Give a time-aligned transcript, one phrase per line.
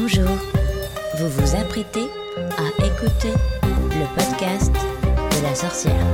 [0.00, 0.30] Bonjour,
[1.18, 2.06] vous vous apprêtez
[2.56, 6.06] à écouter le podcast de la sorcière.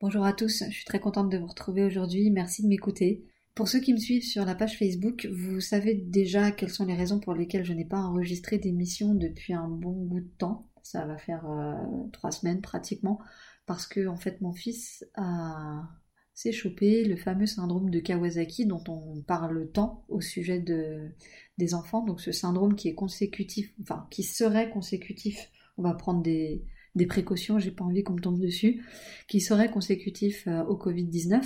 [0.00, 3.24] Bonjour à tous, je suis très contente de vous retrouver aujourd'hui, merci de m'écouter.
[3.56, 6.94] Pour ceux qui me suivent sur la page Facebook, vous savez déjà quelles sont les
[6.94, 10.68] raisons pour lesquelles je n'ai pas enregistré d'émission depuis un bon bout de temps.
[10.84, 11.74] Ça va faire euh,
[12.12, 13.18] trois semaines pratiquement,
[13.70, 15.88] parce que en fait mon fils a
[16.34, 21.08] s'est chopé le fameux syndrome de Kawasaki dont on parle tant au sujet de,
[21.56, 22.04] des enfants.
[22.04, 26.64] Donc ce syndrome qui est consécutif, enfin qui serait consécutif, on va prendre des,
[26.96, 28.84] des précautions, j'ai pas envie qu'on me tombe dessus,
[29.28, 31.40] qui serait consécutif euh, au Covid-19.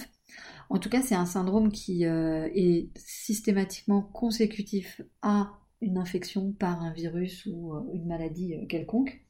[0.71, 6.81] En tout cas, c'est un syndrome qui euh, est systématiquement consécutif à une infection par
[6.81, 9.24] un virus ou euh, une maladie quelconque.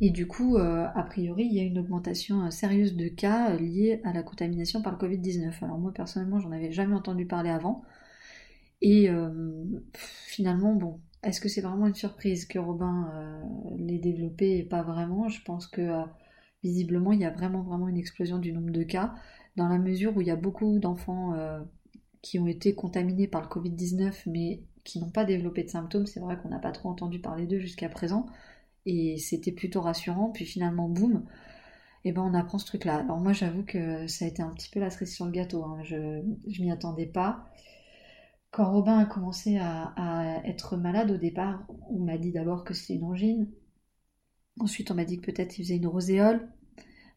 [0.00, 4.12] Et du coup, a priori, il y a une augmentation sérieuse de cas liés à
[4.12, 5.52] la contamination par le Covid-19.
[5.62, 7.82] Alors moi, personnellement, j'en avais jamais entendu parler avant.
[8.80, 9.10] Et
[9.92, 14.82] finalement, bon, est-ce que c'est vraiment une surprise que Robin euh, l'ait développé et pas
[14.82, 15.28] vraiment?
[15.28, 16.04] Je pense que euh,
[16.62, 19.14] visiblement il y a vraiment vraiment une explosion du nombre de cas
[19.56, 21.60] dans la mesure où il y a beaucoup d'enfants euh,
[22.22, 26.06] qui ont été contaminés par le Covid-19 mais qui n'ont pas développé de symptômes.
[26.06, 28.26] C'est vrai qu'on n'a pas trop entendu parler d'eux jusqu'à présent
[28.88, 30.30] et c'était plutôt rassurant.
[30.30, 31.24] Puis finalement, boum,
[32.04, 32.98] et eh ben on apprend ce truc-là.
[32.98, 35.64] Alors moi j'avoue que ça a été un petit peu la cerise sur le gâteau.
[35.64, 35.78] Hein.
[35.82, 37.44] Je, je m'y attendais pas.
[38.50, 42.94] Quand Robin a commencé à, être malade au départ, on m'a dit d'abord que c'était
[42.94, 43.50] une angine.
[44.58, 46.48] Ensuite, on m'a dit que peut-être il faisait une roséole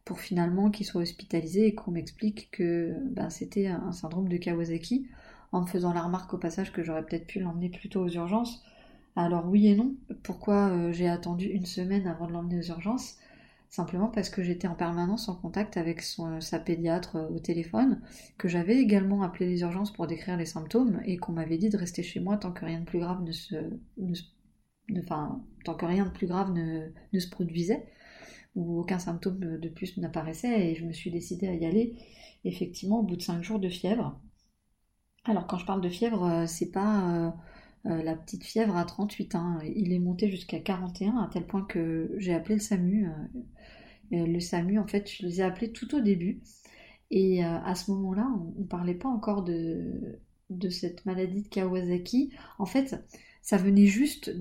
[0.04, 5.08] pour finalement qu'il soit hospitalisé et qu'on m'explique que ben, c'était un syndrome de Kawasaki,
[5.52, 8.64] en me faisant la remarque au passage que j'aurais peut-être pu l'emmener plutôt aux urgences.
[9.16, 9.96] Alors oui et non.
[10.24, 13.18] Pourquoi euh, j'ai attendu une semaine avant de l'emmener aux urgences?
[13.70, 18.02] Simplement parce que j'étais en permanence en contact avec sa pédiatre euh, au téléphone,
[18.38, 21.78] que j'avais également appelé les urgences pour décrire les symptômes et qu'on m'avait dit de
[21.78, 23.56] rester chez moi tant que rien de plus grave ne se,
[25.64, 27.86] tant que rien de plus grave ne, se produisait
[28.56, 31.96] ou aucun symptôme de plus n'apparaissait et je me suis décidée à y aller
[32.44, 34.20] effectivement au bout de 5 jours de fièvre.
[35.24, 37.34] Alors quand je parle de fièvre, euh, c'est pas
[37.86, 39.60] euh, la petite fièvre à 38, ans.
[39.62, 43.08] il est monté jusqu'à 41 à tel point que j'ai appelé le SAMU
[44.12, 46.42] le SAMU, en fait, je les ai appelés tout au début.
[47.10, 48.28] Et euh, à ce moment-là,
[48.58, 52.32] on ne parlait pas encore de, de cette maladie de Kawasaki.
[52.58, 52.96] En fait,
[53.42, 54.32] ça venait juste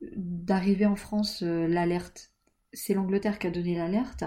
[0.00, 2.32] d'arriver en France euh, l'alerte.
[2.72, 4.24] C'est l'Angleterre qui a donné l'alerte.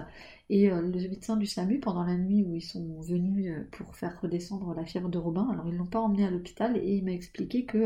[0.50, 4.20] Et euh, le médecin du SAMU, pendant la nuit où ils sont venus pour faire
[4.22, 7.06] redescendre la fièvre de Robin, alors ils ne l'ont pas emmené à l'hôpital et il
[7.06, 7.86] m'a expliqué que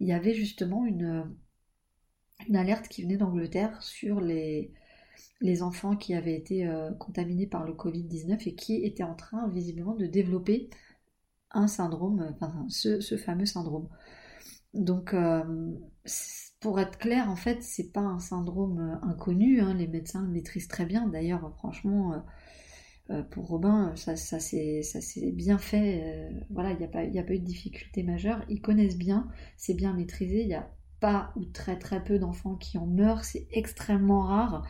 [0.00, 1.24] il y avait justement une,
[2.48, 4.72] une alerte qui venait d'Angleterre sur les,
[5.40, 9.48] les enfants qui avaient été euh, contaminés par le Covid-19 et qui étaient en train
[9.48, 10.70] visiblement de développer
[11.50, 13.88] un syndrome, enfin ce, fameux syndrome.
[14.74, 15.72] Donc, euh,
[16.66, 20.26] pour être clair, en fait, c'est pas un syndrome euh, inconnu, hein, les médecins le
[20.26, 21.06] maîtrisent très bien.
[21.06, 22.24] D'ailleurs, franchement,
[23.30, 24.82] pour Robin, ça, ça s'est
[25.32, 26.28] bien fait.
[26.50, 28.44] voilà, il n'y a, pas, a eu de difficulté majeure.
[28.48, 30.42] Ils connaissent bien, c'est bien maîtrisé.
[30.42, 30.68] Il y a
[30.98, 34.66] pas ou très très peu d'enfants qui en meurent, c'est extrêmement rare.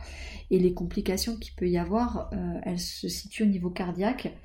[0.51, 4.37] Et les complications qu'il peut y avoir, euh, elles se situent au niveau cardiaque.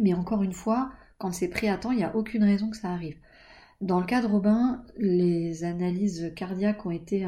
[0.00, 2.76] Mais encore une fois, quand c'est pris à temps, il n'y a aucune raison que
[2.76, 3.18] ça arrive.
[3.80, 7.26] Dans le cas de Robin, les analyses cardiaques ont été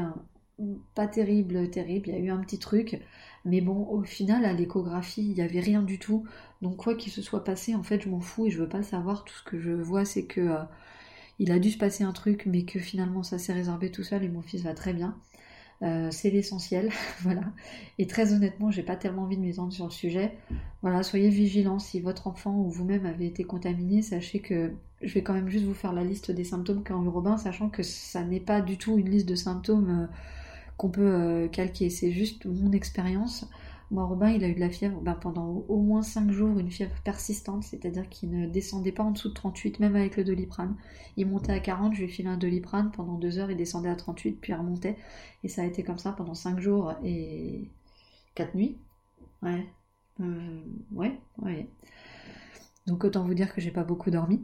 [0.93, 2.09] pas terribles, terribles.
[2.09, 3.01] Il y a eu un petit truc.
[3.45, 6.25] Mais bon, au final, à l'échographie, il n'y avait rien du tout.
[6.61, 8.83] Donc quoi qu'il se soit passé, en fait, je m'en fous et je veux pas
[8.83, 9.25] savoir.
[9.25, 10.41] Tout ce que je vois, c'est que...
[10.41, 10.63] Euh,
[11.39, 14.23] il a dû se passer un truc, mais que finalement ça s'est résorbé tout seul
[14.23, 15.17] et mon fils va très bien.
[15.81, 16.89] Euh, c'est l'essentiel,
[17.21, 17.41] voilà.
[17.97, 20.37] Et très honnêtement, j'ai pas tellement envie de m'étendre sur le sujet.
[20.81, 21.79] Voilà, soyez vigilants.
[21.79, 25.65] Si votre enfant ou vous-même avez été contaminé, sachez que je vais quand même juste
[25.65, 28.77] vous faire la liste des symptômes qu'a eu Robin, sachant que ça n'est pas du
[28.77, 30.07] tout une liste de symptômes euh,
[30.77, 31.89] qu'on peut euh, calquer.
[31.89, 33.47] C'est juste mon expérience.
[33.91, 36.71] Moi, Robin, il a eu de la fièvre ben, pendant au moins 5 jours, une
[36.71, 40.75] fièvre persistante, c'est-à-dire qu'il ne descendait pas en dessous de 38, même avec le doliprane.
[41.17, 43.89] Il montait à 40, je lui ai filé un doliprane, pendant 2 heures, il descendait
[43.89, 44.97] à 38, puis il remontait.
[45.43, 47.69] Et ça a été comme ça pendant 5 jours et
[48.35, 48.77] 4 nuits.
[49.43, 49.65] Ouais.
[50.21, 50.61] Euh,
[50.91, 51.67] ouais, ouais.
[52.87, 54.43] Donc autant vous dire que j'ai pas beaucoup dormi.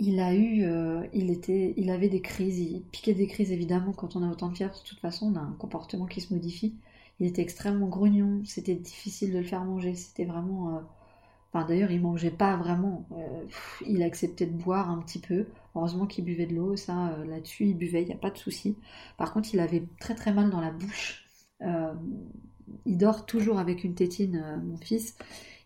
[0.00, 3.92] Il a eu, euh, il était, il avait des crises, il piquait des crises évidemment
[3.92, 4.74] quand on a autant de fièvre.
[4.74, 6.74] De toute façon, on a un comportement qui se modifie.
[7.20, 10.76] Il était extrêmement grognon, c'était difficile de le faire manger, c'était vraiment...
[10.76, 10.80] Euh,
[11.52, 13.44] enfin d'ailleurs il mangeait pas vraiment, euh,
[13.86, 17.76] il acceptait de boire un petit peu, heureusement qu'il buvait de l'eau, ça là-dessus il
[17.76, 18.76] buvait, il n'y a pas de souci.
[19.18, 21.26] Par contre il avait très très mal dans la bouche,
[22.86, 25.16] il dort toujours avec une tétine, mon fils.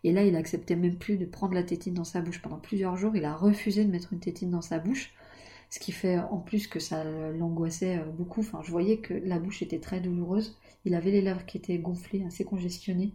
[0.05, 2.97] Et là, il acceptait même plus de prendre la tétine dans sa bouche pendant plusieurs
[2.97, 3.17] jours.
[3.17, 5.13] Il a refusé de mettre une tétine dans sa bouche,
[5.71, 7.03] ce qui fait en plus que ça
[7.33, 8.41] l'angoissait beaucoup.
[8.41, 10.59] Enfin, je voyais que la bouche était très douloureuse.
[10.85, 13.15] Il avait les lèvres qui étaient gonflées, assez congestionnées.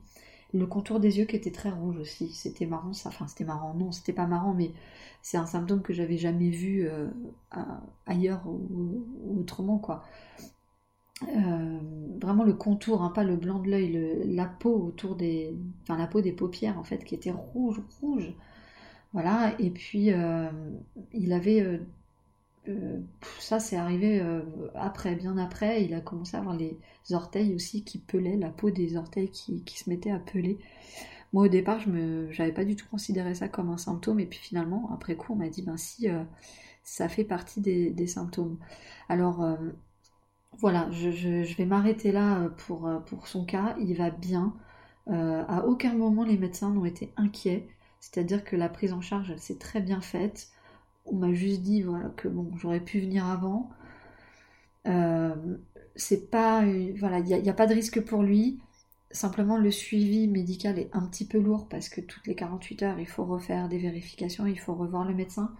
[0.51, 2.29] Le contour des yeux qui était très rouge aussi.
[2.29, 3.09] C'était marrant, ça.
[3.09, 3.75] Enfin, c'était marrant.
[3.75, 4.71] Non, c'était pas marrant, mais
[5.21, 7.07] c'est un symptôme que j'avais jamais vu euh,
[8.07, 9.05] ailleurs ou,
[9.39, 10.03] autrement, quoi.
[11.27, 11.79] Euh,
[12.21, 16.07] vraiment le contour, hein, pas le blanc de l'œil, la peau autour des, enfin la
[16.07, 18.33] peau des paupières en fait, qui était rouge, rouge.
[19.13, 19.53] Voilà.
[19.59, 20.49] Et puis euh,
[21.13, 21.61] il avait
[22.67, 22.99] euh,
[23.39, 24.21] ça, c'est arrivé
[24.75, 25.83] après, bien après.
[25.83, 26.77] Il a commencé à avoir les
[27.11, 30.57] orteils aussi qui pelaient, la peau des orteils qui, se mettait à peler.
[31.33, 34.19] Moi, au départ, je n'avais pas du tout considéré ça comme un symptôme.
[34.19, 36.07] Et puis finalement, après coup, on m'a dit, ben si,
[36.83, 38.57] ça fait partie des, symptômes.
[39.09, 39.43] Alors,
[40.57, 43.75] voilà, je, vais m'arrêter là pour, pour son cas.
[43.79, 44.53] Il va bien.
[45.07, 47.67] à aucun moment, les médecins n'ont été inquiets.
[47.99, 50.49] C'est-à-dire que la prise en charge, s'est très bien faite.
[51.05, 53.69] On m'a juste dit voilà, que bon, j'aurais pu venir avant.
[54.87, 55.35] Euh,
[55.95, 56.63] c'est pas.
[56.97, 58.59] Voilà, il n'y a, pas de risque pour lui.
[59.11, 62.99] Simplement, le suivi médical est un petit peu lourd parce que toutes les 48 heures,
[62.99, 65.53] il faut refaire des vérifications, il faut revoir le médecin.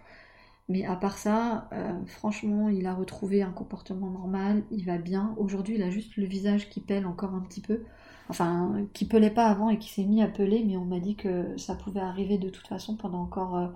[0.69, 5.33] Mais à part ça, euh, franchement, il a retrouvé un comportement normal, il va bien.
[5.37, 7.81] Aujourd'hui, il a juste le visage qui pèle encore un petit peu.
[8.29, 11.15] Enfin, qui pelait pas avant et qui s'est mis à peler, mais on m'a dit
[11.15, 13.67] que ça pouvait arriver de toute façon pendant encore euh,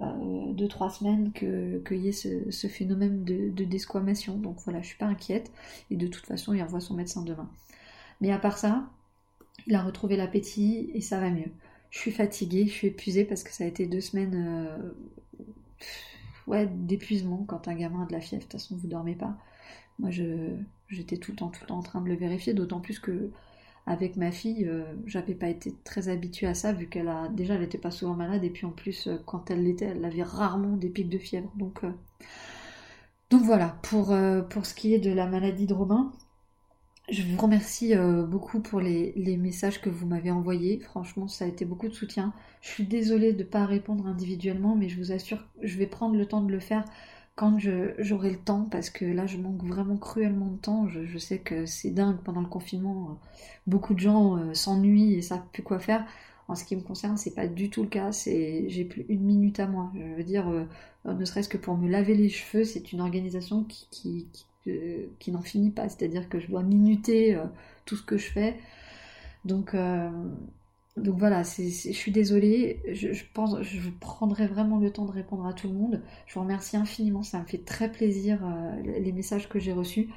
[0.00, 4.38] euh, deux, trois semaines qu'il y ait ce, phénomène de, desquamation.
[4.38, 5.52] Donc voilà, je suis pas inquiète.
[5.90, 7.50] Et de toute façon, il revoit son médecin demain.
[8.22, 8.84] Mais à part ça,
[9.66, 11.52] il a retrouvé l'appétit et ça va mieux.
[11.90, 14.78] Je suis fatiguée, je suis épuisée parce que ça a été deux semaines euh,
[16.50, 18.44] ouais, d'épuisement quand un gamin a de la fièvre.
[18.44, 19.36] De toute façon, vous dormez pas.
[19.98, 20.10] Moi,
[20.88, 23.30] j'étais tout le temps, tout le temps en train de le vérifier, d'autant plus que
[23.86, 27.54] avec ma fille, euh, j'avais pas été très habituée à ça vu qu'elle a déjà
[27.54, 30.22] elle n'était pas souvent malade et puis en plus euh, quand elle l'était, elle avait
[30.22, 31.50] rarement des pics de fièvre.
[31.56, 31.92] Donc euh,
[33.42, 34.14] voilà pour
[34.50, 36.12] pour ce qui est de la maladie de Romain.
[37.10, 37.92] Je vous remercie
[38.28, 40.78] beaucoup pour les, messages que vous m'avez envoyés.
[40.78, 42.32] Franchement, ça a été beaucoup de soutien.
[42.60, 46.16] Je suis désolée de ne pas répondre individuellement, mais je vous assure, je vais prendre
[46.16, 46.84] le temps de le faire
[47.40, 51.38] quand j'aurai le temps, parce que là je manque vraiment cruellement de temps, je, sais
[51.38, 53.14] que c'est dingue pendant le confinement, euh,
[53.66, 56.04] beaucoup de gens euh, s'ennuient et savent plus quoi faire.
[56.48, 59.58] En ce qui me concerne, c'est pas du tout le cas, j'ai plus une minute
[59.58, 59.90] à moi.
[59.94, 60.64] Je veux dire, euh,
[61.14, 64.26] ne serait-ce que pour me laver les cheveux, c'est une organisation qui,
[64.64, 67.36] qui n'en finit pas, c'est-à-dire que je dois minuter
[67.86, 68.56] tout ce que je fais.
[69.44, 69.74] Donc
[70.96, 73.24] donc voilà, je suis désolée, je,
[74.00, 76.02] prendrai vraiment le temps de répondre à tout le monde.
[76.26, 80.08] Je vous remercie infiniment, ça me fait très plaisir euh, les messages que j'ai reçus.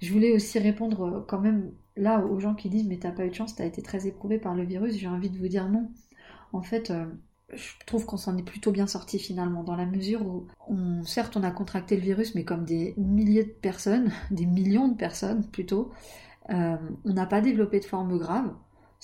[0.00, 3.26] Je voulais aussi répondre euh, quand même là aux gens qui disent mais t'as pas
[3.26, 4.96] eu de chance, t'as été très éprouvé par le virus.
[4.96, 5.90] J'ai envie de vous dire non.
[6.52, 7.06] En fait, euh,
[7.56, 11.36] je trouve qu'on s'en est plutôt bien sorti finalement, dans la mesure où, on, certes,
[11.36, 15.44] on a contracté le virus, mais comme des milliers de personnes, des millions de personnes
[15.44, 15.90] plutôt,
[16.48, 18.52] on n'a pas développé de forme grave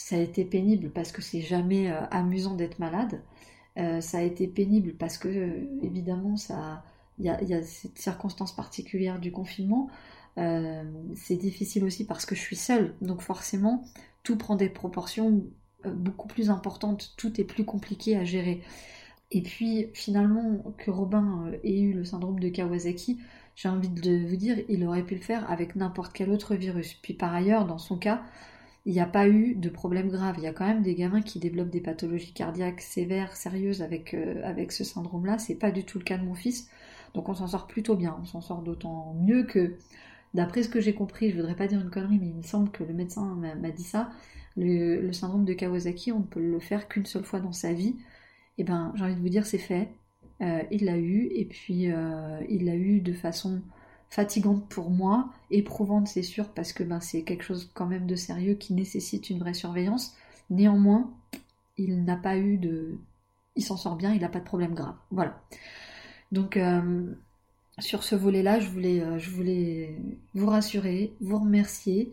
[0.00, 3.23] ça a été pénible parce que c'est jamais euh, amusant d'être malade.
[3.76, 6.37] Euh, ça a été pénible parce que, euh, évidemment,
[7.19, 9.91] il y, a, cette circonstance particulière du confinement.
[10.37, 13.85] c'est difficile aussi parce que je suis seule, donc forcément,
[14.23, 15.44] tout prend des proportions
[15.85, 18.63] beaucoup plus importantes, tout est plus compliqué à gérer.
[19.33, 23.19] Et puis, finalement, que Robin ait eu le syndrome de Kawasaki,
[23.55, 26.95] j'ai envie de vous dire, il aurait pu le faire avec n'importe quel autre virus.
[26.95, 28.23] Puis par ailleurs, dans son cas,
[28.87, 30.37] il n'y a pas eu de problème grave.
[30.39, 34.15] Il y a quand même des gamins qui développent des pathologies cardiaques sévères, sérieuses avec,
[34.15, 35.39] euh, avec ce syndrome-là.
[35.39, 36.71] C'est pas du tout le cas de mon fils.
[37.15, 38.17] Donc on s'en sort plutôt bien.
[38.23, 39.77] On s'en sort d'autant mieux que,
[40.35, 42.71] d'après ce que j'ai compris, je voudrais pas dire une connerie, mais il me semble
[42.71, 44.11] que le médecin m'a dit ça.
[44.57, 47.97] Le, syndrome de Kawasaki, on ne peut le faire qu'une seule fois dans sa vie.
[48.59, 49.89] Et eh ben, j'ai envie de vous dire, c'est fait.
[50.43, 53.63] Euh, il l'a eu, et puis euh, il l'a eu de façon
[54.11, 58.17] fatigante pour moi, éprouvante c'est sûr parce que ben, c'est quelque chose quand même de
[58.17, 60.17] sérieux qui nécessite une vraie surveillance.
[60.51, 61.11] Néanmoins,
[61.79, 62.99] il n'a pas eu de...
[63.57, 64.97] Il s'en sort bien, il n'a pas de problème grave.
[65.11, 65.41] Voilà.
[66.33, 67.13] Donc euh,
[67.81, 69.97] sur ce volet-là, je voulais, euh, je voulais
[70.35, 72.13] vous rassurer, vous remercier.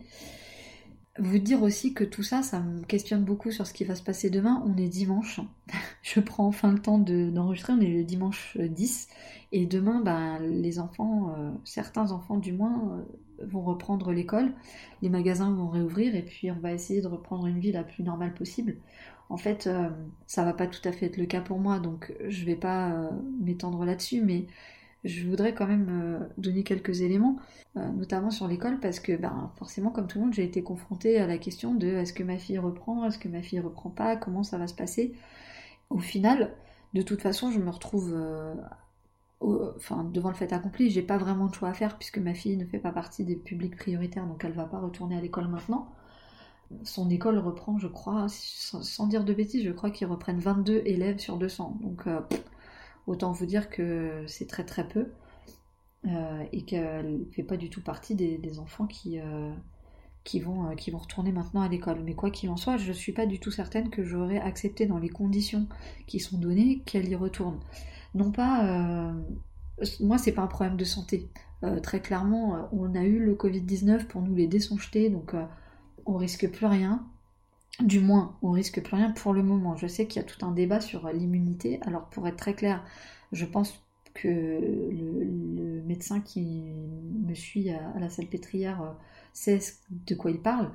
[1.20, 4.04] Vous dire aussi que tout ça, ça me questionne beaucoup sur ce qui va se
[4.04, 4.62] passer demain.
[4.66, 5.40] On est dimanche.
[6.02, 7.72] Je prends enfin le temps d'enregistrer.
[7.72, 9.08] on est le dimanche 10.
[9.50, 12.92] Et demain, ben, les enfants, euh, certains enfants du moins,
[13.40, 14.52] euh, vont reprendre l'école.
[15.02, 16.14] Les magasins vont réouvrir.
[16.14, 18.76] Et puis, on va essayer de reprendre une vie la plus normale possible.
[19.28, 19.88] En fait, euh,
[20.26, 21.80] ça va pas tout à fait être le cas pour moi.
[21.80, 23.10] Donc, je vais pas
[23.40, 24.22] m'étendre là-dessus.
[24.22, 24.46] Mais
[25.04, 27.36] je voudrais quand même euh, donner quelques éléments,
[27.76, 31.18] euh, notamment sur l'école, parce que ben, forcément, comme tout le monde, j'ai été confrontée
[31.18, 34.16] à la question de est-ce que ma fille reprend, est-ce que ma fille reprend pas,
[34.16, 35.14] comment ça va se passer?
[35.90, 36.52] Au final,
[36.94, 38.54] de toute façon, je me retrouve euh,
[40.12, 42.64] devant le fait accompli, j'ai pas vraiment de choix à faire puisque ma fille ne
[42.66, 45.88] fait pas partie des publics prioritaires, donc elle va pas retourner à l'école maintenant.
[46.82, 51.18] Son école reprend, je crois, sans, dire de bêtises, je crois qu'ils reprennent 22 élèves
[51.18, 51.78] sur 200.
[51.80, 52.06] Donc,
[53.08, 55.06] Autant vous dire que c'est très très peu
[56.06, 59.50] euh, et qu'elle ne fait pas du tout partie des, enfants qui, euh,
[60.24, 62.02] qui, vont, euh, qui vont retourner maintenant à l'école.
[62.04, 64.84] Mais quoi qu'il en soit, je ne suis pas du tout certaine que j'aurais accepté
[64.84, 65.66] dans les conditions
[66.06, 67.58] qui sont données qu'elle y retourne.
[68.14, 69.10] Non pas...
[70.00, 71.30] moi, c'est pas un problème de santé.
[71.82, 74.60] très clairement, on a eu le Covid-19, pour nous les dés
[75.08, 75.34] donc
[76.04, 77.06] on risque plus rien.
[77.80, 79.76] Du moins, on risque plus rien pour le moment.
[79.76, 81.78] Je sais qu'il y a tout un débat sur l'immunité.
[81.82, 82.84] Alors, pour être très clair,
[83.32, 83.80] je pense
[84.14, 86.64] que le, médecin qui
[87.26, 88.92] me suit à, la salle pétrière euh,
[89.32, 89.58] sait
[89.90, 90.70] de quoi il parle.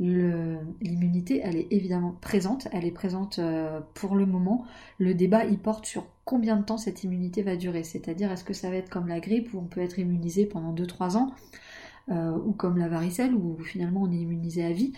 [0.00, 4.64] L'immunité, elle est évidemment présente, elle est présente euh, pour le moment.
[4.98, 7.84] Le débat, il porte sur combien de temps cette immunité va durer.
[7.84, 10.72] C'est-à-dire, est-ce que ça va être comme la grippe où on peut être immunisé pendant
[10.72, 11.32] 2-3 ans,
[12.10, 14.94] euh, ou comme la varicelle où finalement on est immunisé à vie?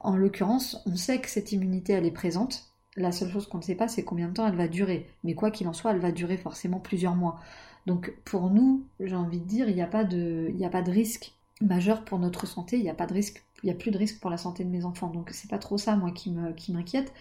[0.00, 2.64] En l'occurrence, on sait que cette immunité, elle est présente.
[2.96, 5.08] La seule chose qu'on ne sait pas, c'est combien de temps elle va durer.
[5.24, 7.38] Mais quoi qu'il en soit, elle va durer forcément plusieurs mois.
[7.86, 10.90] Donc pour nous, j'ai envie de dire, il n'y a, pas de, a pas de
[10.90, 13.90] risque majeur pour notre santé, il n'y a pas de risque, il n'y a plus
[13.90, 15.08] de risque pour la santé de mes enfants.
[15.08, 17.12] Donc c'est pas trop ça, moi, qui m'inquiète.
[17.12, 17.20] Qui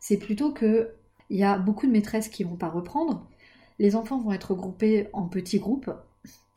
[0.00, 0.94] c'est plutôt que
[1.30, 3.26] il y a beaucoup de maîtresses qui vont pas reprendre.
[3.78, 5.90] Les enfants vont être groupés en petits groupes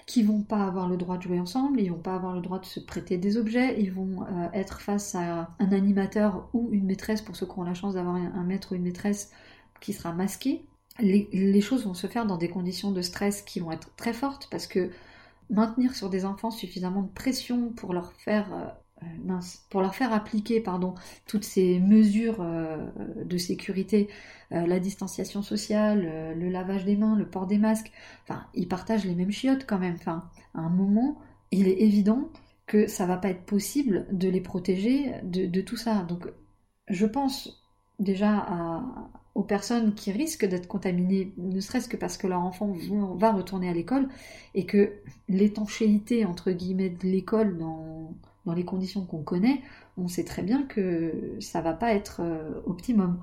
[0.06, 2.60] qui vont pas avoir le droit de jouer ensemble, ils vont pas avoir le droit
[2.60, 6.86] de se prêter des objets, ils vont euh, être face à un animateur ou une
[6.86, 9.32] maîtresse, pour ceux qui ont la chance d'avoir un maître ou une maîtresse
[9.82, 10.66] qui sera masqué.
[11.00, 14.48] Les, choses vont se faire dans des conditions de stress qui vont être très fortes
[14.50, 14.92] parce que
[15.50, 18.68] maintenir sur des enfants suffisamment de pression pour leur faire euh,
[19.70, 20.96] pour leur faire appliquer pardon,
[21.26, 22.78] toutes ces mesures euh,
[23.24, 24.10] de sécurité,
[24.52, 27.92] euh, la distanciation sociale, le lavage des mains, le port des masques,
[28.24, 29.96] enfin, ils partagent les mêmes chiottes quand même.
[29.96, 31.18] Enfin, à un moment,
[31.52, 32.30] il est évident
[32.68, 36.04] que ça va pas être possible de les protéger de, tout ça.
[36.04, 36.28] Donc,
[36.88, 37.64] je pense
[38.00, 38.82] déjà
[39.36, 42.74] aux personnes qui risquent d'être contaminées, ne serait-ce que parce que leur enfant
[43.18, 44.08] va retourner à l'école
[44.54, 44.94] et que
[45.28, 48.14] l'étanchéité entre guillemets de l'école dans
[48.46, 49.62] dans les conditions qu'on connaît,
[49.98, 53.20] on sait très bien que ça va pas être euh, optimum.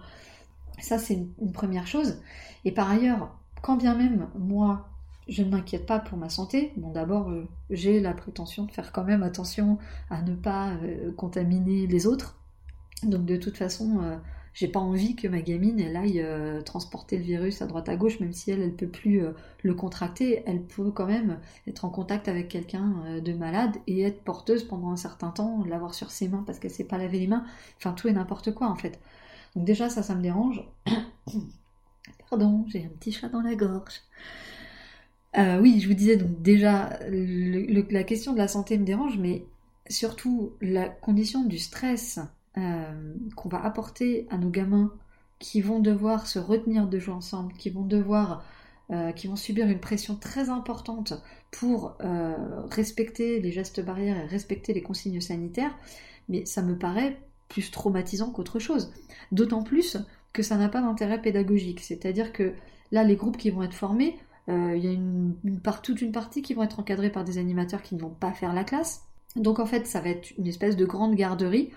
[0.80, 2.20] Ça, c'est une, première chose.
[2.64, 4.88] Et par ailleurs, quand bien même moi,
[5.28, 8.90] je ne m'inquiète pas pour ma santé, bon d'abord, euh, j'ai la prétention de faire
[8.90, 9.78] quand même attention
[10.10, 12.38] à ne pas euh, contaminer les autres.
[13.04, 14.00] Donc de toute façon,
[14.54, 17.96] j'ai pas envie que ma gamine elle aille euh, transporter le virus à droite à
[17.96, 19.32] gauche, même si elle elle peut plus euh,
[19.62, 24.02] le contracter, elle peut quand même être en contact avec quelqu'un euh, de malade et
[24.02, 27.18] être porteuse pendant un certain temps, l'avoir sur ses mains parce qu'elle sait pas laver
[27.18, 27.44] les mains,
[27.78, 29.00] enfin tout et n'importe quoi en fait.
[29.56, 30.62] Donc déjà ça ça me dérange.
[32.30, 34.02] Pardon, j'ai un petit chat dans la gorge.
[35.36, 39.46] oui, je vous disais donc déjà la question de la santé me dérange, mais
[39.88, 42.20] surtout la condition du stress
[42.58, 44.92] euh, qu'on va apporter à nos gamins
[45.38, 48.44] qui vont devoir se retenir de jouer ensemble, qui vont devoir,
[48.90, 51.14] euh, qui vont subir une pression très importante
[51.50, 52.36] pour euh,
[52.70, 55.74] respecter les gestes barrières et respecter les consignes sanitaires,
[56.28, 57.18] mais ça me paraît
[57.48, 58.92] plus traumatisant qu'autre chose.
[59.32, 59.96] D'autant plus
[60.34, 62.52] que ça n'a pas d'intérêt pédagogique, c'est-à-dire que
[62.90, 64.18] là, les groupes qui vont être formés,
[64.48, 65.36] il y a une,
[65.82, 68.52] toute une partie qui vont être encadrés par des animateurs qui ne vont pas faire
[68.52, 69.04] la classe.
[69.36, 71.70] Donc en fait, ça va être une espèce de grande garderie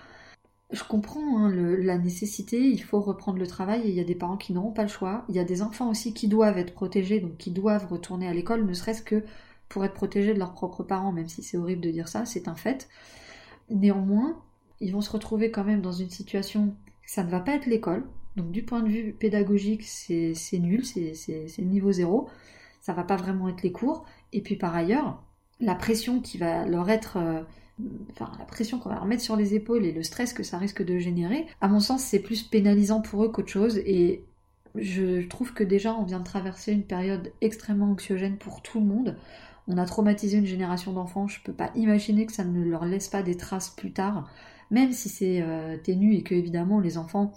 [0.72, 4.16] je comprends hein, la nécessité, il faut reprendre le travail et il y a des
[4.16, 5.24] parents qui n'auront pas le choix.
[5.28, 8.34] Il y a des enfants aussi qui doivent être protégés, donc qui doivent retourner à
[8.34, 9.22] l'école, ne serait-ce que
[9.68, 12.48] pour être protégés de leurs propres parents, même si c'est horrible de dire ça, c'est
[12.48, 12.88] un fait.
[13.70, 14.40] Néanmoins,
[14.80, 18.04] ils vont se retrouver quand même dans une situation, ça ne va pas être l'école,
[18.36, 22.28] donc du point de vue pédagogique, c'est nul, c'est niveau zéro,
[22.80, 25.22] ça va pas vraiment être les cours, et puis par ailleurs,
[25.60, 27.18] la pression qui va leur être...
[27.18, 27.42] Euh,
[27.78, 30.84] la pression qu'on va leur mettre sur les épaules et le stress que ça risque
[30.84, 33.78] de générer, à mon sens, c'est plus pénalisant pour eux qu'autre chose.
[33.78, 34.24] Et
[34.74, 38.86] je trouve que déjà, on vient de traverser une période extrêmement anxiogène pour tout le
[38.86, 39.16] monde.
[39.68, 41.28] On a traumatisé une génération d'enfants.
[41.28, 44.30] Je peux pas imaginer que ça ne leur laisse pas des traces plus tard,
[44.70, 47.32] même si c'est euh, ténu et que évidemment les enfants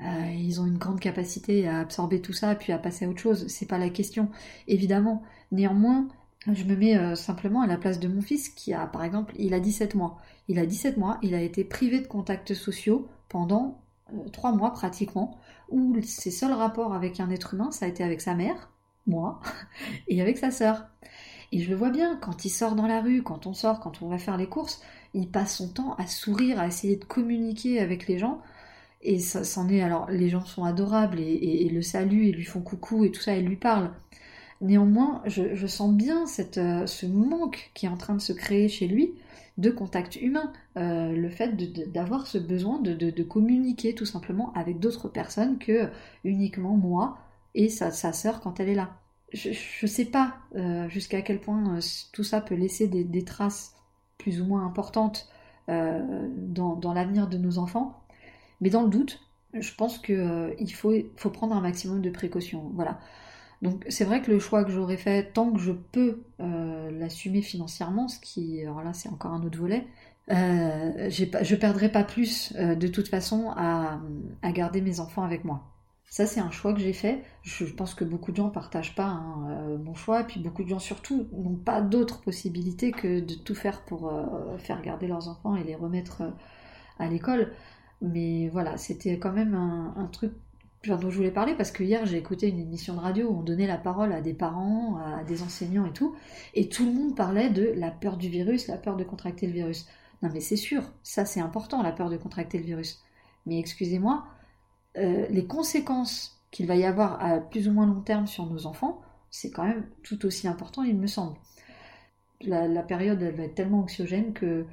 [0.00, 3.20] euh, ils ont une grande capacité à absorber tout ça puis à passer à autre
[3.20, 3.46] chose.
[3.48, 4.28] C'est pas la question,
[4.68, 5.22] évidemment.
[5.52, 6.08] Néanmoins,
[6.54, 9.34] je me mets euh, simplement à la place de mon fils qui a, par exemple,
[9.38, 10.18] il a 17 mois.
[10.48, 14.52] Il a 17 mois, il a été privé de contacts sociaux pendant euh, trois 3
[14.52, 15.38] mois pratiquement,
[15.68, 18.70] où ses seuls rapports avec un être humain, ça a été avec sa mère,
[19.06, 19.40] moi,
[20.08, 20.86] et avec sa sœur.
[21.52, 24.02] Et je le vois bien, quand il sort dans la rue, quand on sort, quand
[24.02, 24.82] on va faire les courses,
[25.14, 28.40] il passe son temps à sourire, à essayer de communiquer avec les gens.
[29.02, 29.80] Et ça c'en est.
[29.82, 33.34] Alors, les gens sont adorables et, le saluent et lui font coucou et tout ça,
[33.34, 33.92] et lui parlent.
[34.60, 36.24] Néanmoins, je, sens bien
[36.56, 39.14] euh, ce manque qui est en train de se créer chez lui
[39.58, 41.56] de contact humain, euh, le fait
[41.92, 45.88] d'avoir ce besoin de, communiquer tout simplement avec d'autres personnes que
[46.24, 47.18] uniquement moi
[47.54, 48.98] et sa, sa sœur quand elle est là.
[49.32, 51.78] Je ne sais pas euh, jusqu'à quel point
[52.12, 53.74] tout ça peut laisser des, traces
[54.18, 55.28] plus ou moins importantes
[55.68, 58.00] dans, dans l'avenir de nos enfants,
[58.60, 59.20] mais dans le doute,
[59.52, 62.70] je pense qu'il faut, faut prendre un maximum de précautions.
[62.74, 63.00] Voilà.
[63.62, 67.42] Donc c'est vrai que le choix que j'aurais fait, tant que je peux euh, l'assumer
[67.42, 69.86] financièrement, ce qui, alors là c'est encore un autre volet,
[70.30, 74.00] euh, je perdrai pas plus euh, de toute façon à,
[74.52, 75.62] garder mes enfants avec moi.
[76.08, 77.22] Ça c'est un choix que j'ai fait.
[77.42, 80.64] Je pense que beaucoup de gens partagent pas hein, euh, mon choix, et puis beaucoup
[80.64, 84.12] de gens surtout n'ont pas d'autre possibilité que de tout faire pour
[84.58, 86.22] faire garder leurs enfants et les remettre
[86.98, 87.52] à l'école.
[88.02, 90.32] Mais voilà, c'était quand même un truc
[90.86, 93.42] dont je voulais parler parce que hier j'ai écouté une émission de radio où on
[93.42, 96.14] donnait la parole à des parents, à des enseignants et tout,
[96.54, 99.52] et tout le monde parlait de la peur du virus, la peur de contracter le
[99.52, 99.88] virus.
[100.22, 103.02] Non mais c'est sûr, ça c'est important, la peur de contracter le virus.
[103.46, 104.24] Mais excusez-moi,
[104.96, 108.66] euh, les conséquences qu'il va y avoir à plus ou moins long terme sur nos
[108.66, 111.36] enfants, c'est quand même tout aussi important, il me semble.
[112.42, 114.66] La, période, elle va être tellement anxiogène que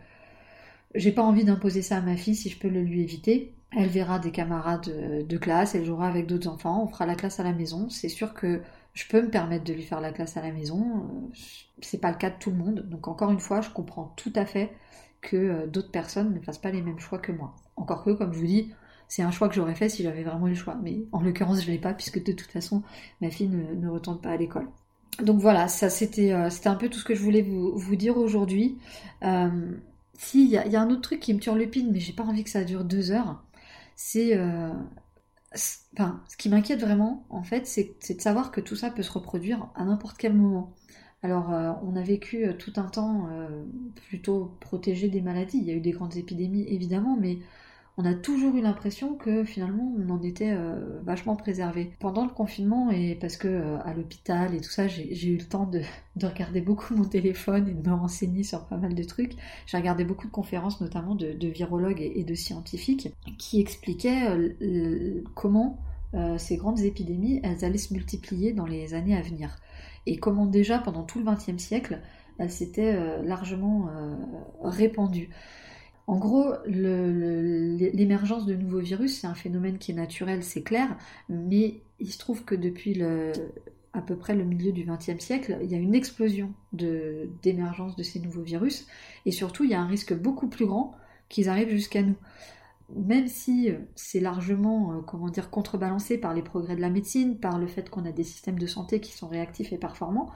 [0.95, 3.53] j'ai pas envie d'imposer ça à ma fille si je peux le lui éviter.
[3.75, 7.39] Elle verra des camarades de classe, elle jouera avec d'autres enfants, on fera la classe
[7.39, 7.89] à la maison.
[7.89, 8.61] C'est sûr que
[8.93, 10.97] je peux me permettre de lui faire la classe à la maison.
[10.97, 11.35] Euh,
[11.81, 12.87] c'est pas le cas de tout le monde.
[12.89, 14.71] Donc encore une fois, je comprends tout à fait
[15.21, 17.55] que euh, d'autres personnes ne fassent pas les mêmes choix que moi.
[17.75, 18.71] Encore que, comme je vous dis,
[19.07, 20.77] c'est un choix que j'aurais fait si j'avais vraiment le choix.
[20.81, 22.83] Mais en l'occurrence, je ne l'ai pas puisque de toute façon,
[23.21, 24.67] ma fille ne, retourne pas à l'école.
[25.21, 28.77] Donc voilà, ça c'était euh, un peu tout ce que je voulais vous, dire aujourd'hui.
[30.17, 32.43] si, il y, y, a un autre truc qui me turlupine, mais j'ai pas envie
[32.43, 33.43] que ça dure deux heures
[33.95, 34.71] c'est euh,
[35.95, 39.11] enfin, ce qui m'inquiète vraiment, en fait, c'est de savoir que tout ça peut se
[39.11, 40.73] reproduire à n'importe quel moment.
[41.23, 43.29] Alors, euh, on a vécu euh, tout un temps
[44.07, 45.57] plutôt protégé des maladies.
[45.59, 47.39] Il y a eu des grandes épidémies, évidemment, mais
[47.97, 51.91] on a toujours eu l'impression que finalement on en était euh, vachement préservé.
[51.99, 55.45] Pendant le confinement, et parce que euh, à l'hôpital et tout ça, j'ai eu le
[55.45, 55.81] temps de,
[56.21, 59.33] regarder beaucoup mon téléphone et de me renseigner sur pas mal de trucs.
[59.67, 65.79] J'ai regardé beaucoup de conférences, notamment de, virologues et, de scientifiques, qui expliquaient euh, comment
[66.37, 69.55] ces grandes épidémies, elles allaient se multiplier dans les années à venir.
[70.05, 72.01] Et comment déjà pendant tout le XXe siècle,
[72.37, 73.89] elles s'étaient largement
[74.61, 75.31] répandues.
[76.05, 80.97] En gros, l'émergence de nouveaux virus, c'est un phénomène qui est naturel, c'est clair,
[81.29, 83.01] mais il se trouve que depuis
[83.93, 88.03] à peu près le milieu du XXe siècle, il y a une explosion d'émergence de,
[88.03, 88.87] ces nouveaux virus,
[89.25, 90.93] et surtout, il y a un risque beaucoup plus grand
[91.29, 92.15] qu'ils arrivent jusqu'à nous.
[92.95, 97.57] Même si c'est largement, euh, comment dire, contrebalancé par les progrès de la médecine, par
[97.57, 100.29] le fait qu'on a des systèmes de santé qui sont réactifs et performants,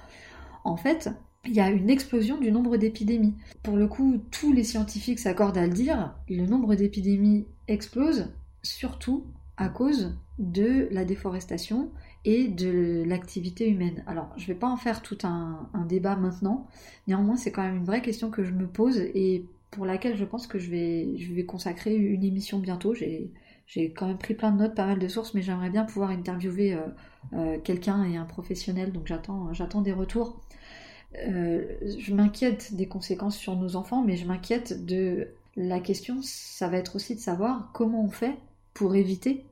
[0.63, 1.09] en fait,
[1.47, 3.33] il y a une explosion du nombre d'épidémies.
[3.63, 8.33] Pour le coup, tous les scientifiques s'accordent à le dire, le nombre d'épidémies explose
[8.63, 9.25] surtout
[9.57, 11.89] à cause de la déforestation
[12.25, 14.03] et de l'activité humaine.
[14.05, 16.67] Alors, je ne vais pas en faire tout un, débat maintenant,
[17.07, 20.25] néanmoins c'est quand même une vraie question que je me pose et pour laquelle je
[20.25, 22.93] pense que je vais, consacrer une émission bientôt.
[22.93, 23.31] J'ai,
[23.95, 26.73] quand même pris plein de notes, pas mal de sources, mais j'aimerais bien pouvoir interviewer
[26.73, 26.81] euh,
[27.33, 30.41] euh, quelqu'un et un professionnel, donc j'attends des retours
[31.25, 31.65] euh,
[31.97, 36.77] je m'inquiète des conséquences sur nos enfants, mais je m'inquiète de la question, ça va
[36.77, 38.37] être aussi de savoir comment on fait
[38.73, 39.45] pour éviter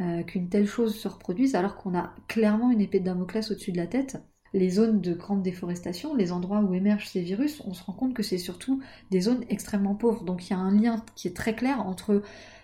[0.00, 3.70] euh, qu'une telle chose se reproduise alors qu'on a clairement une épée de Damoclès au-dessus
[3.70, 4.20] de la tête.
[4.52, 8.14] Les zones de grande déforestation, les endroits où émergent ces virus, on se rend compte
[8.14, 10.24] que c'est surtout des zones extrêmement pauvres.
[10.24, 12.22] Donc il y a un lien qui est très clair entre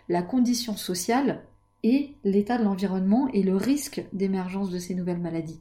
[0.09, 1.43] la condition sociale
[1.83, 5.61] et l'état de l'environnement et le risque d'émergence de ces nouvelles maladies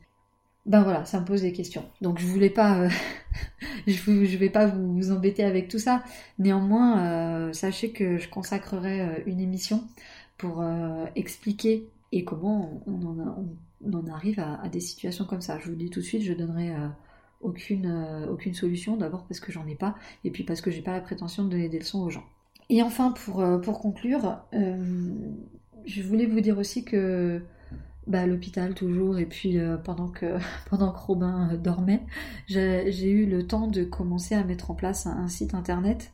[0.70, 1.84] ben voilà, ça me pose des questions.
[2.00, 2.90] Donc je voulais pas, euh,
[3.88, 6.04] je, je, vais pas vous, embêter avec tout ça.
[6.38, 9.84] Néanmoins, euh, sachez que je consacrerai euh, une émission
[10.38, 10.64] pour
[11.18, 15.60] expliquer et comment on en, arrive à, des situations comme ça.
[15.60, 16.74] Je vous dis tout de suite, je donnerai
[17.42, 18.96] aucune, aucune solution.
[18.96, 21.50] D'abord parce que j'en ai pas, et puis parce que j'ai pas la prétention de
[21.50, 22.24] donner des leçons aux gens.
[22.70, 27.42] Et enfin, pour, pour conclure, je voulais vous dire aussi que
[28.10, 30.38] bah, à l'hôpital toujours, et puis euh, pendant, que,
[30.70, 32.02] pendant que Robin euh, dormait,
[32.48, 36.12] j'ai eu le temps de commencer à mettre en place un, site internet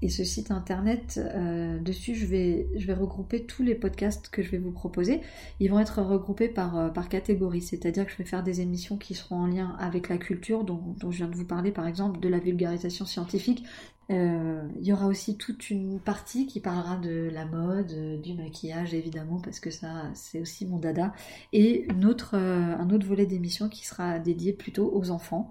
[0.00, 4.42] Et ce site internet, euh, dessus, je vais, je vais regrouper tous les podcasts que
[4.42, 5.22] je vais vous proposer.
[5.58, 8.96] Ils vont être regroupés par, euh, par catégorie, c'est-à-dire que je vais faire des émissions
[8.96, 11.86] qui seront en lien avec la culture, dont, dont je viens de vous parler par
[11.88, 13.64] exemple, de la vulgarisation scientifique.
[14.10, 18.94] Euh, il y aura aussi toute une partie qui parlera de la mode, du maquillage
[18.94, 21.12] évidemment, parce que ça c'est aussi mon dada,
[21.52, 25.50] et une autre, un autre volet d'émission qui sera dédié plutôt aux enfants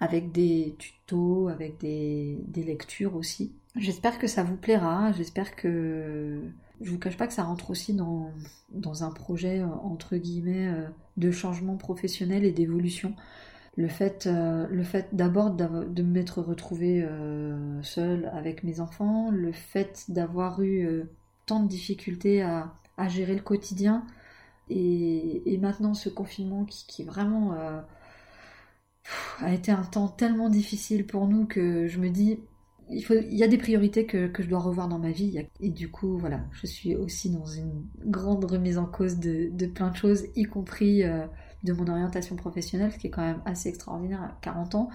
[0.00, 3.52] avec des tutos, avec des, des lectures aussi.
[3.76, 6.42] J'espère que ça vous plaira, j'espère que...
[6.82, 8.32] Je vous cache pas que ça rentre aussi dans,
[8.70, 13.14] dans un projet, euh, entre guillemets, euh, de changement professionnel et d'évolution.
[13.76, 17.06] Le fait, euh, le fait d'abord de m'être retrouvée
[17.82, 21.04] seule avec mes enfants, le fait d'avoir eu
[21.46, 24.04] tant de difficultés à, à, gérer le quotidien,
[24.68, 27.54] et, et maintenant ce confinement qui, qui vraiment
[29.40, 32.40] a été un temps tellement difficile pour nous que je me dis
[32.92, 35.46] il, y a des priorités que, je dois revoir dans ma vie.
[35.60, 39.90] Et du coup voilà je suis aussi dans une grande remise en cause de, plein
[39.90, 41.26] de choses y compris euh,
[41.64, 44.90] de mon orientation professionnelle ce qui est quand même assez extraordinaire à 40 ans.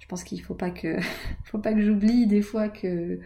[0.00, 0.96] Je pense qu'il faut pas que
[1.44, 3.20] faut pas que j'oublie des fois que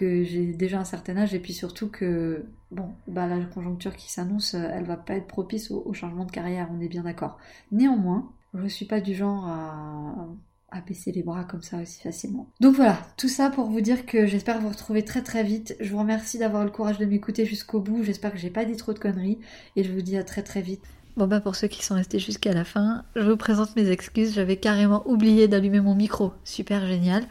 [0.00, 1.34] j'ai déjà un certain âge.
[1.34, 5.70] Et puis surtout que bon bah la conjoncture qui s'annonce elle va pas être propice
[5.70, 7.38] au, changement de carrière on est bien d'accord.
[7.72, 10.28] Néanmoins je suis pas du genre à,
[10.74, 12.48] à, baisser les bras comme ça aussi facilement.
[12.60, 15.76] Donc voilà, tout ça pour vous dire que j'espère vous retrouver très très vite.
[15.80, 18.02] Je vous remercie d'avoir le courage de m'écouter jusqu'au bout.
[18.02, 19.38] J'espère que j'ai pas dit trop de conneries
[19.76, 20.82] et je vous dis à très très vite.
[21.16, 24.34] Bon bah pour ceux qui sont restés jusqu'à la fin, je vous présente mes excuses.
[24.34, 26.32] J'avais carrément oublié d'allumer mon micro.
[26.42, 27.24] Super génial.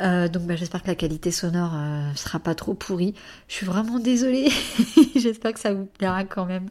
[0.00, 3.14] Euh, donc bah, j'espère que la qualité sonore euh, sera pas trop pourrie.
[3.48, 4.48] Je suis vraiment désolée.
[5.16, 6.68] j'espère que ça vous plaira quand même.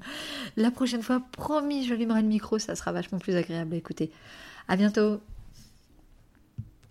[0.57, 4.11] La prochaine fois, promis, j'allumerai le micro, ça sera vachement plus agréable à écouter.
[4.67, 5.19] À bientôt.